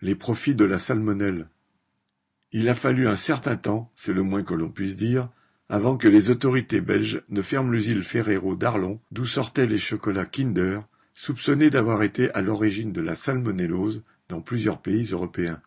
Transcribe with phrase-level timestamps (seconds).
[0.00, 1.46] Les profits de la salmonelle.
[2.52, 5.28] Il a fallu un certain temps, c'est le moins que l'on puisse dire,
[5.68, 10.82] avant que les autorités belges ne ferment l'usine Ferrero d'Arlon, d'où sortaient les chocolats Kinder,
[11.14, 15.60] soupçonnés d'avoir été à l'origine de la salmonellose dans plusieurs pays européens.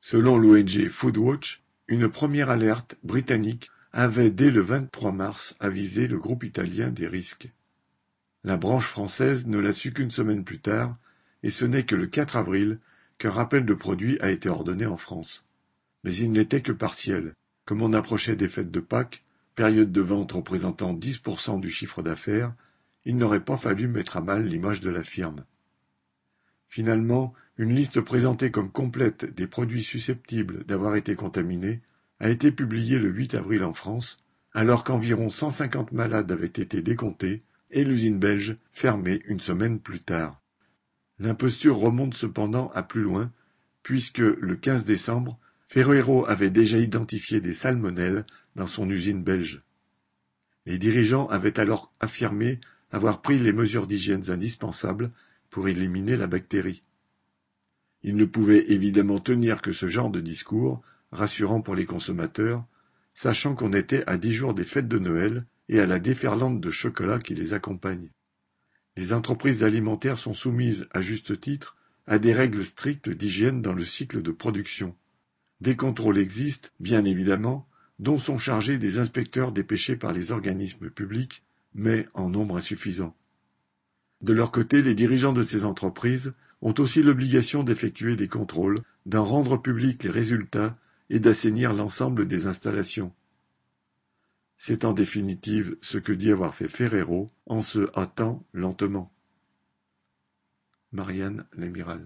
[0.00, 6.44] Selon l'ONG Foodwatch, une première alerte britannique avait dès le 23 mars avisé le groupe
[6.44, 7.50] italien des risques.
[8.44, 10.96] La branche française ne l'a su qu'une semaine plus tard,
[11.42, 12.78] et ce n'est que le 4 avril
[13.18, 15.46] qu'un rappel de produit a été ordonné en France.
[16.04, 17.34] Mais il n'était que partiel.
[17.64, 19.22] Comme on approchait des fêtes de Pâques,
[19.54, 22.54] période de vente représentant 10% du chiffre d'affaires,
[23.04, 25.44] il n'aurait pas fallu mettre à mal l'image de la firme.
[26.68, 31.80] Finalement, une liste présentée comme complète des produits susceptibles d'avoir été contaminés
[32.20, 34.18] a été publiée le 8 avril en France,
[34.52, 37.38] alors qu'environ 150 malades avaient été décomptés
[37.70, 40.40] et l'usine belge fermée une semaine plus tard.
[41.20, 43.30] L'imposture remonte cependant à plus loin,
[43.82, 45.38] puisque, le 15 décembre,
[45.68, 48.24] Ferrero avait déjà identifié des salmonelles
[48.56, 49.58] dans son usine belge.
[50.64, 52.58] Les dirigeants avaient alors affirmé
[52.90, 55.10] avoir pris les mesures d'hygiène indispensables
[55.50, 56.80] pour éliminer la bactérie.
[58.02, 60.80] Ils ne pouvaient évidemment tenir que ce genre de discours,
[61.12, 62.64] rassurant pour les consommateurs,
[63.12, 66.70] sachant qu'on était à dix jours des fêtes de Noël et à la déferlante de
[66.70, 68.10] chocolat qui les accompagne.
[68.96, 73.84] Les entreprises alimentaires sont soumises, à juste titre, à des règles strictes d'hygiène dans le
[73.84, 74.96] cycle de production.
[75.60, 77.68] Des contrôles existent, bien évidemment,
[77.98, 81.42] dont sont chargés des inspecteurs dépêchés par les organismes publics,
[81.74, 83.14] mais en nombre insuffisant.
[84.22, 89.24] De leur côté, les dirigeants de ces entreprises ont aussi l'obligation d'effectuer des contrôles, d'en
[89.24, 90.72] rendre publics les résultats
[91.08, 93.12] et d'assainir l'ensemble des installations.
[94.62, 99.10] C'est en définitive ce que dit avoir fait Ferrero en se hâtant lentement.
[100.92, 102.04] Marianne l'amiral